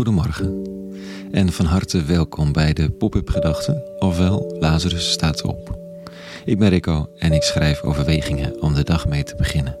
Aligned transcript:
Goedemorgen 0.00 0.62
en 1.30 1.52
van 1.52 1.66
harte 1.66 2.04
welkom 2.04 2.52
bij 2.52 2.72
de 2.72 2.90
Pop-up 2.90 3.28
Gedachten, 3.28 3.82
ofwel 3.98 4.56
Lazarus 4.60 5.10
staat 5.10 5.42
op. 5.42 5.78
Ik 6.44 6.58
ben 6.58 6.68
Rico 6.68 7.08
en 7.18 7.32
ik 7.32 7.42
schrijf 7.42 7.82
overwegingen 7.82 8.62
om 8.62 8.74
de 8.74 8.84
dag 8.84 9.08
mee 9.08 9.22
te 9.22 9.34
beginnen. 9.36 9.78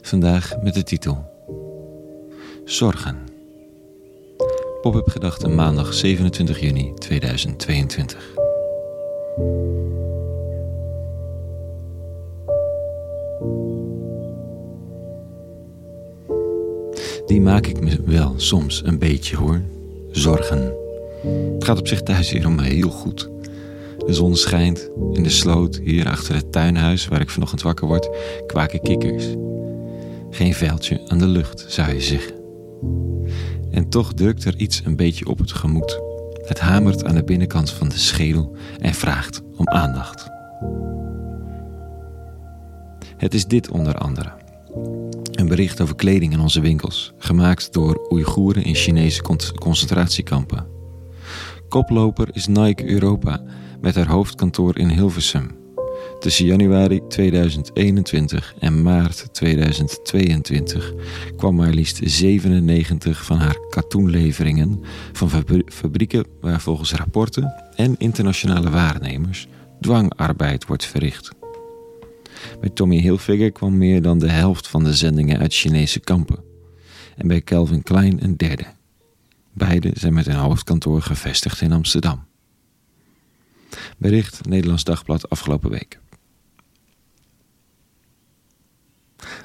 Vandaag 0.00 0.62
met 0.62 0.74
de 0.74 0.82
titel 0.82 1.24
Zorgen. 2.64 3.16
Pop-up 4.82 5.08
Gedachten 5.08 5.54
maandag 5.54 5.94
27 5.94 6.60
juni 6.60 6.94
2022. 6.94 8.34
Die 17.26 17.40
maak 17.40 17.66
ik 17.66 17.80
me 17.80 18.00
wel 18.04 18.34
soms 18.36 18.82
een 18.84 18.98
beetje 18.98 19.36
hoor. 19.36 19.60
Zorgen. 20.10 20.72
Het 21.54 21.64
gaat 21.64 21.78
op 21.78 21.88
zich 21.88 22.02
thuis 22.02 22.30
hier 22.30 22.46
om 22.46 22.54
mij 22.54 22.68
heel 22.68 22.90
goed. 22.90 23.30
De 24.06 24.12
zon 24.12 24.36
schijnt. 24.36 24.90
In 25.12 25.22
de 25.22 25.30
sloot, 25.30 25.80
hier 25.84 26.08
achter 26.08 26.34
het 26.34 26.52
tuinhuis 26.52 27.08
waar 27.08 27.20
ik 27.20 27.30
vanochtend 27.30 27.62
wakker 27.62 27.86
word, 27.86 28.08
kwaken 28.46 28.80
kikkers. 28.80 29.26
Geen 30.30 30.54
veldje 30.54 31.00
aan 31.08 31.18
de 31.18 31.26
lucht, 31.26 31.64
zou 31.68 31.92
je 31.92 32.00
zeggen. 32.00 32.34
En 33.70 33.88
toch 33.88 34.14
drukt 34.14 34.44
er 34.44 34.56
iets 34.56 34.82
een 34.84 34.96
beetje 34.96 35.26
op 35.26 35.38
het 35.38 35.52
gemoed. 35.52 36.00
Het 36.44 36.60
hamert 36.60 37.04
aan 37.04 37.14
de 37.14 37.24
binnenkant 37.24 37.70
van 37.70 37.88
de 37.88 37.98
schedel 37.98 38.56
en 38.78 38.94
vraagt 38.94 39.42
om 39.56 39.68
aandacht. 39.68 40.28
Het 43.16 43.34
is 43.34 43.46
dit 43.46 43.70
onder 43.70 43.94
andere. 43.94 44.35
Een 45.36 45.48
bericht 45.48 45.80
over 45.80 45.96
kleding 45.96 46.32
in 46.32 46.40
onze 46.40 46.60
winkels, 46.60 47.12
gemaakt 47.18 47.72
door 47.72 48.06
Oeigoeren 48.12 48.64
in 48.64 48.74
Chinese 48.74 49.22
concentratiekampen. 49.58 50.66
Koploper 51.68 52.28
is 52.32 52.46
Nike 52.46 52.88
Europa 52.88 53.42
met 53.80 53.94
haar 53.94 54.08
hoofdkantoor 54.08 54.78
in 54.78 54.88
Hilversum. 54.88 55.50
Tussen 56.18 56.46
januari 56.46 57.00
2021 57.08 58.54
en 58.58 58.82
maart 58.82 59.28
2022 59.32 60.94
kwam 61.36 61.54
maar 61.54 61.72
liefst 61.72 62.00
97 62.02 63.24
van 63.24 63.38
haar 63.38 63.58
katoenleveringen 63.70 64.80
van 65.12 65.30
fabrieken 65.66 66.26
waar 66.40 66.60
volgens 66.60 66.92
rapporten 66.92 67.54
en 67.74 67.94
internationale 67.98 68.70
waarnemers 68.70 69.46
dwangarbeid 69.80 70.66
wordt 70.66 70.84
verricht. 70.84 71.30
Bij 72.60 72.70
Tommy 72.70 73.00
Hilfiger 73.00 73.52
kwam 73.52 73.78
meer 73.78 74.02
dan 74.02 74.18
de 74.18 74.30
helft 74.30 74.68
van 74.68 74.84
de 74.84 74.94
zendingen 74.94 75.38
uit 75.38 75.54
Chinese 75.54 76.00
kampen. 76.00 76.44
En 77.16 77.28
bij 77.28 77.42
Calvin 77.42 77.82
Klein 77.82 78.24
een 78.24 78.36
derde. 78.36 78.64
Beide 79.52 79.90
zijn 79.94 80.14
met 80.14 80.26
hun 80.26 80.36
hoofdkantoor 80.36 81.02
gevestigd 81.02 81.60
in 81.60 81.72
Amsterdam. 81.72 82.24
Bericht 83.98 84.48
Nederlands 84.48 84.84
Dagblad 84.84 85.28
afgelopen 85.28 85.70
week. 85.70 86.00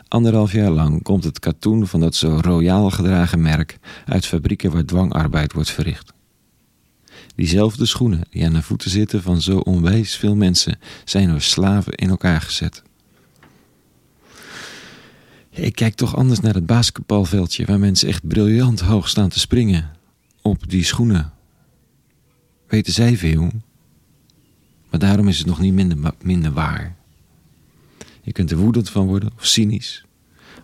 Anderhalf 0.08 0.52
jaar 0.52 0.70
lang 0.70 1.04
komt 1.04 1.24
het 1.24 1.40
katoen 1.40 1.88
van 1.88 2.00
dat 2.00 2.16
zo 2.16 2.40
royaal 2.42 2.90
gedragen 2.90 3.42
merk 3.42 3.80
uit 4.06 4.26
fabrieken 4.26 4.72
waar 4.72 4.86
dwangarbeid 4.86 5.54
wordt 5.54 5.72
verricht. 5.72 6.14
Diezelfde 7.36 7.86
schoenen 7.86 8.22
die 8.30 8.46
aan 8.46 8.54
de 8.54 8.62
voeten 8.62 8.90
zitten 8.90 9.22
van 9.22 9.42
zo 9.42 9.58
onwijs 9.58 10.16
veel 10.16 10.36
mensen 10.36 10.80
zijn 11.06 11.30
door 11.30 11.42
slaven 11.42 11.94
in 11.94 12.10
elkaar 12.10 12.42
gezet. 12.42 12.84
Ik 15.50 15.76
kijk 15.76 15.96
toch 15.96 16.16
anders 16.16 16.40
naar 16.40 16.54
het 16.54 16.66
basketbalveldje 16.66 17.66
waar 17.66 17.80
mensen 17.80 18.08
echt 18.08 18.28
briljant 18.28 18.80
hoog 18.80 19.10
staan 19.10 19.30
te 19.30 19.40
springen 19.40 19.92
op 20.42 20.70
die 20.70 20.84
schoenen. 20.84 21.34
Weten 22.68 22.94
zij 22.94 23.18
veel, 23.18 23.52
maar 24.90 25.00
daarom 25.00 25.28
is 25.28 25.38
het 25.38 25.48
nog 25.48 25.60
niet 25.60 25.74
minder, 25.74 26.14
minder 26.22 26.52
waar. 26.52 26.96
Je 28.22 28.32
kunt 28.32 28.52
er 28.52 28.58
woedend 28.58 28.90
van 28.90 29.08
worden 29.08 29.32
of 29.36 29.46
cynisch, 29.46 30.06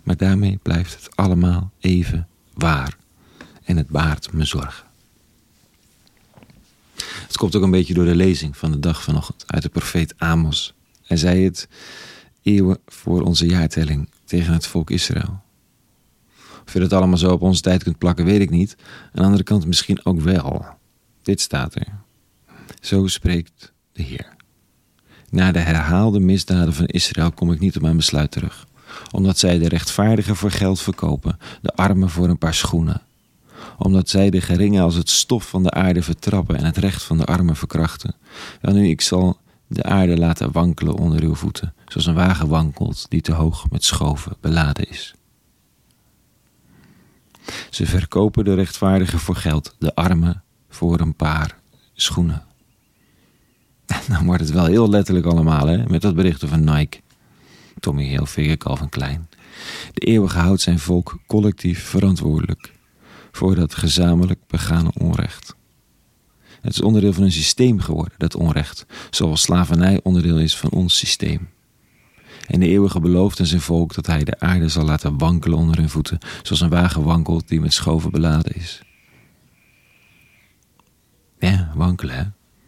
maar 0.04 0.18
daarmee 0.18 0.60
blijft 0.62 0.96
het 0.96 1.16
allemaal 1.16 1.72
even 1.80 2.28
waar. 2.54 2.98
En 3.64 3.78
het 3.78 3.88
baart 3.88 4.34
me 4.34 4.46
zorgen. 4.46 4.86
Het 7.38 7.46
komt 7.46 7.58
ook 7.58 7.68
een 7.68 7.78
beetje 7.78 7.94
door 7.94 8.06
de 8.06 8.16
lezing 8.16 8.58
van 8.58 8.72
de 8.72 8.80
dag 8.80 9.04
vanochtend 9.04 9.44
uit 9.48 9.64
de 9.64 9.70
profeet 9.70 10.14
Amos. 10.18 10.74
Hij 11.04 11.18
zei 11.18 11.44
het 11.44 11.68
eeuwen 12.42 12.78
voor 12.86 13.22
onze 13.22 13.46
jaartelling 13.46 14.10
tegen 14.26 14.54
het 14.54 14.68
volk 14.68 14.90
Israël. 14.90 15.42
Of 16.66 16.74
je 16.74 16.80
dat 16.80 16.94
allemaal 16.94 17.18
zo 17.18 17.32
op 17.32 17.42
onze 17.42 17.62
tijd 17.62 17.84
kunt 17.84 17.98
plakken, 17.98 18.26
weet 18.26 18.42
ik 18.42 18.50
niet. 18.50 18.76
Aan 18.80 19.10
de 19.14 19.22
andere 19.22 19.44
kant 19.44 19.66
misschien 19.66 20.06
ook 20.06 20.20
wel. 20.20 20.66
Dit 21.22 21.42
staat 21.42 21.76
er. 21.76 21.88
Zo 22.82 23.08
spreekt 23.08 23.74
de 23.92 24.04
Heer. 24.04 24.36
Na 25.30 25.52
de 25.52 25.60
herhaalde 25.60 26.20
misdaden 26.20 26.74
van 26.74 26.86
Israël 26.86 27.32
kom 27.32 27.52
ik 27.52 27.60
niet 27.60 27.76
op 27.76 27.82
mijn 27.82 27.98
besluit 27.98 28.32
terug. 28.32 28.68
Omdat 29.12 29.38
zij 29.38 29.60
de 29.60 29.68
rechtvaardigen 29.68 30.36
voor 30.36 30.52
geld 30.52 30.82
verkopen, 30.82 31.38
de 31.62 31.74
armen 31.74 32.10
voor 32.10 32.30
een 32.30 32.38
paar 32.38 32.54
schoenen. 32.54 33.02
Omdat 33.78 34.10
zij 34.10 34.30
de 34.30 34.42
geringen 34.42 34.84
als 34.84 34.96
het 34.96 35.10
stof 35.10 35.50
van 35.50 35.64
de 35.64 35.72
aarde 35.72 36.02
vertrappen 36.02 36.56
en 36.56 36.66
het 36.66 36.78
recht 36.78 37.04
van 37.04 37.18
de 37.18 37.26
armen 37.26 37.56
verkrachten. 37.56 38.16
Welnu, 38.62 38.90
ik 38.90 39.02
zal 39.02 39.38
de 39.68 39.84
aarde 39.84 40.18
laten 40.18 40.52
wankelen 40.52 40.94
onder 40.94 41.24
uw 41.24 41.36
voeten, 41.36 41.74
zoals 41.86 42.06
een 42.06 42.14
wagen 42.14 42.48
wankelt 42.48 43.06
die 43.10 43.22
te 43.22 43.34
hoog 43.34 43.70
met 43.70 43.84
schoven 43.84 44.38
beladen 44.42 44.90
is. 44.90 45.16
Ze 47.70 47.86
verkopen 47.86 48.44
de 48.44 48.54
rechtvaardigen 48.54 49.20
voor 49.20 49.36
geld, 49.36 49.76
de 49.80 49.96
armen 49.96 50.44
voor 50.70 51.00
een 51.00 51.16
paar 51.16 51.58
schoenen. 51.94 52.46
Dan 54.08 54.26
wordt 54.26 54.42
het 54.42 54.52
wel 54.52 54.66
heel 54.66 54.90
letterlijk 54.90 55.26
allemaal, 55.26 55.68
hè, 55.68 55.86
met 55.88 56.02
dat 56.02 56.16
bericht 56.16 56.44
over 56.44 56.60
Nike. 56.60 57.00
Tommy 57.80 58.04
Hilfiger, 58.04 58.58
Calvin 58.58 58.90
Klein. 58.90 59.30
De 59.94 60.06
eeuwige 60.06 60.38
houdt 60.38 60.62
zijn 60.62 60.80
volk 60.80 61.20
collectief 61.28 61.84
verantwoordelijk 61.84 62.76
voor 63.38 63.56
dat 63.56 63.76
gezamenlijk 63.76 64.40
begane 64.48 64.92
onrecht. 65.00 65.56
Het 66.62 66.74
is 66.74 66.82
onderdeel 66.82 67.14
van 67.14 67.24
een 67.24 67.32
systeem 67.32 67.80
geworden, 67.80 68.14
dat 68.18 68.36
onrecht, 68.36 68.86
zoals 69.10 69.42
slavernij 69.42 70.00
onderdeel 70.04 70.40
is 70.40 70.58
van 70.58 70.70
ons 70.70 70.98
systeem. 70.98 71.50
En 72.48 72.60
de 72.60 72.68
eeuwige 72.68 73.00
belooft 73.00 73.40
aan 73.40 73.46
zijn 73.46 73.62
volk 73.62 73.94
dat 73.94 74.06
hij 74.06 74.24
de 74.24 74.40
aarde 74.40 74.70
zal 74.70 74.86
laten 74.86 75.18
wankelen 75.18 75.58
onder 75.58 75.78
hun 75.78 75.90
voeten, 75.90 76.18
zoals 76.44 76.62
een 76.62 76.70
wagen 76.70 77.04
wankelt 77.04 77.48
die 77.48 77.62
met 77.62 77.74
schoven 77.74 78.12
beladen 78.12 78.56
is. 78.56 78.82
Ja, 81.40 81.72
wankelen, 81.76 82.16
hè? 82.16 82.24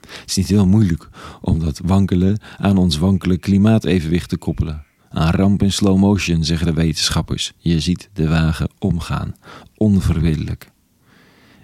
Het 0.10 0.24
is 0.26 0.36
niet 0.36 0.48
heel 0.48 0.68
moeilijk 0.68 1.10
om 1.42 1.60
dat 1.60 1.82
wankelen 1.84 2.40
aan 2.58 2.78
ons 2.78 2.98
wankele 2.98 3.38
klimaatevenwicht 3.38 4.30
te 4.30 4.38
koppelen. 4.38 4.84
Aan 5.10 5.32
ramp 5.32 5.64
in 5.64 5.72
slow 5.72 5.98
motion, 5.98 6.44
zeggen 6.44 6.68
de 6.68 6.74
wetenschappers. 6.74 7.54
Je 7.58 7.80
ziet 7.80 8.10
de 8.14 8.28
wagen 8.28 8.69
omgaan, 8.80 9.36
onverwiddelijk. 9.78 10.72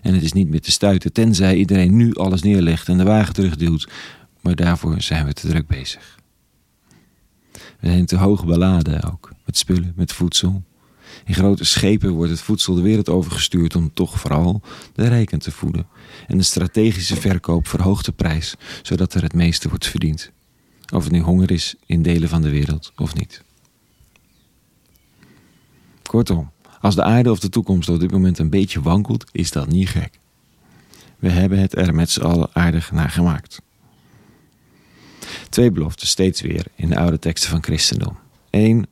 En 0.01 0.13
het 0.13 0.23
is 0.23 0.33
niet 0.33 0.49
meer 0.49 0.61
te 0.61 0.71
stuiten, 0.71 1.13
tenzij 1.13 1.55
iedereen 1.55 1.95
nu 1.95 2.13
alles 2.13 2.41
neerlegt 2.41 2.89
en 2.89 2.97
de 2.97 3.03
wagen 3.03 3.33
terugduwt. 3.33 3.87
Maar 4.41 4.55
daarvoor 4.55 5.01
zijn 5.01 5.25
we 5.25 5.33
te 5.33 5.47
druk 5.47 5.67
bezig. 5.67 6.19
We 7.51 7.87
zijn 7.87 8.05
te 8.05 8.17
hoog 8.17 8.45
beladen 8.45 9.11
ook, 9.11 9.31
met 9.45 9.57
spullen, 9.57 9.93
met 9.95 10.13
voedsel. 10.13 10.63
In 11.25 11.33
grote 11.33 11.65
schepen 11.65 12.11
wordt 12.11 12.31
het 12.31 12.41
voedsel 12.41 12.75
de 12.75 12.81
wereld 12.81 13.09
overgestuurd 13.09 13.75
om 13.75 13.93
toch 13.93 14.19
vooral 14.19 14.61
de 14.93 15.07
rijken 15.07 15.39
te 15.39 15.51
voeden. 15.51 15.87
En 16.27 16.37
de 16.37 16.43
strategische 16.43 17.15
verkoop 17.15 17.67
verhoogt 17.67 18.05
de 18.05 18.11
prijs, 18.11 18.55
zodat 18.81 19.13
er 19.13 19.23
het 19.23 19.33
meeste 19.33 19.69
wordt 19.69 19.87
verdiend. 19.87 20.31
Of 20.93 21.03
het 21.03 21.11
nu 21.11 21.19
honger 21.19 21.51
is 21.51 21.75
in 21.85 22.01
delen 22.01 22.29
van 22.29 22.41
de 22.41 22.49
wereld 22.49 22.91
of 22.95 23.15
niet. 23.15 23.43
Kortom, 26.01 26.51
als 26.85 26.95
de 26.95 27.03
aarde 27.03 27.31
of 27.31 27.39
de 27.39 27.49
toekomst 27.49 27.89
op 27.89 27.99
dit 27.99 28.11
moment 28.11 28.39
een 28.39 28.49
beetje 28.49 28.81
wankelt, 28.81 29.25
is 29.31 29.51
dat 29.51 29.67
niet 29.67 29.89
gek. 29.89 30.19
We 31.19 31.29
hebben 31.29 31.59
het 31.59 31.77
er 31.77 31.95
met 31.95 32.09
z'n 32.09 32.21
allen 32.21 32.49
aardig 32.53 32.91
naar 32.91 33.09
gemaakt. 33.09 33.61
Twee 35.49 35.71
beloften 35.71 36.07
steeds 36.07 36.41
weer 36.41 36.65
in 36.75 36.89
de 36.89 36.97
oude 36.97 37.19
teksten 37.19 37.49
van 37.49 37.63
christendom. 37.63 38.17
Eén, 38.49 38.87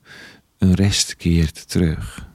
een 0.57 0.73
rest 0.73 1.15
keert 1.15 1.69
terug. 1.69 2.27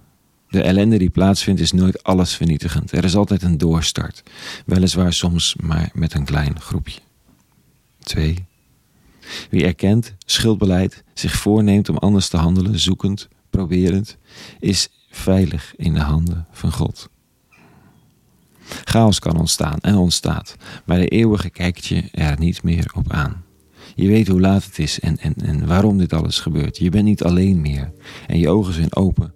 De 0.49 0.63
ellende 0.63 0.99
die 0.99 1.11
plaatsvindt 1.11 1.61
is 1.61 1.73
nooit 1.73 2.03
alles 2.03 2.37
vernietigend. 2.37 2.93
Er 2.93 3.05
is 3.05 3.17
altijd 3.17 3.43
een 3.43 3.59
doorstart, 3.59 4.23
weliswaar 4.67 5.13
soms 5.13 5.57
maar 5.61 5.91
met 5.93 6.15
een 6.15 6.25
klein 6.25 6.61
groepje. 6.61 7.01
Twee, 7.99 8.45
wie 9.51 9.65
erkent, 9.65 10.15
schuldbeleid, 10.25 11.03
zich 11.15 11.33
voorneemt 11.33 11.89
om 11.89 11.97
anders 11.97 12.29
te 12.29 12.37
handelen, 12.37 12.79
zoekend, 12.79 13.29
proberend, 13.51 14.17
is 14.61 14.89
veilig 15.11 15.75
in 15.77 15.95
de 15.95 16.01
handen 16.01 16.47
van 16.51 16.73
God. 16.73 17.09
Chaos 18.85 19.19
kan 19.19 19.39
ontstaan 19.39 19.79
en 19.81 19.97
ontstaat, 19.97 20.57
maar 20.85 20.99
de 20.99 21.09
eeuwige 21.09 21.51
kijkt 21.51 21.87
je 21.87 22.03
er 22.11 22.39
niet 22.39 22.63
meer 22.63 22.93
op 22.95 23.13
aan. 23.13 23.45
Je 23.95 24.09
weet 24.09 24.29
hoe 24.29 24.41
laat 24.41 24.65
het 24.65 24.79
is 24.79 25.01
en, 25.01 25.19
en, 25.19 25.35
en 25.35 25.67
waarom 25.67 25.99
dit 25.99 26.13
alles 26.13 26.39
gebeurt. 26.41 26.79
Je 26.79 26.91
bent 26.91 27.05
niet 27.05 27.23
alleen 27.23 27.61
meer 27.61 27.93
en 28.27 28.39
je 28.39 28.49
ogen 28.49 28.75
zijn 28.75 28.97
open 28.97 29.35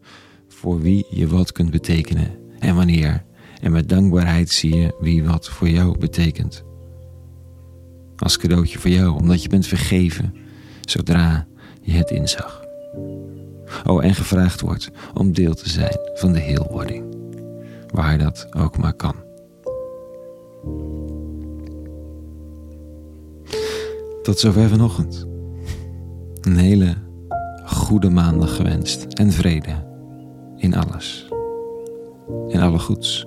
voor 0.49 0.81
wie 0.81 1.07
je 1.11 1.27
wat 1.27 1.53
kunt 1.53 1.71
betekenen 1.71 2.39
en 2.59 2.75
wanneer 2.75 3.25
En 3.61 3.73
met 3.73 3.89
dankbaarheid 3.89 4.51
zie 4.51 4.77
je 4.77 4.95
wie 5.01 5.25
wat 5.25 5.49
voor 5.49 5.69
jou 5.69 5.99
betekent. 5.99 6.65
Als 8.17 8.37
cadeautje 8.37 8.79
voor 8.79 8.91
jou, 8.91 9.21
omdat 9.21 9.43
je 9.43 9.49
bent 9.49 9.67
vergeven 9.67 10.35
zodra 10.81 11.47
je 11.83 11.93
het 11.93 12.11
inzag. 12.11 12.65
Oh, 13.87 14.05
en 14.05 14.15
gevraagd 14.15 14.61
wordt 14.61 14.91
om 15.15 15.33
deel 15.33 15.55
te 15.55 15.69
zijn 15.69 15.99
van 16.15 16.33
de 16.33 16.39
heelwording, 16.39 17.05
waar 17.91 18.19
dat 18.19 18.47
ook 18.57 18.79
maar 18.79 18.95
kan. 18.95 19.15
Tot 24.23 24.39
zover 24.39 24.69
vanochtend. 24.69 25.27
Een 26.41 26.57
hele 26.57 26.95
goede 27.65 28.11
maandag 28.11 28.57
gewenst 28.57 29.05
en 29.05 29.33
vrede 29.33 29.85
in 30.57 30.75
alles. 30.75 31.29
In 32.49 32.61
alle 32.61 32.79
goeds. 32.79 33.27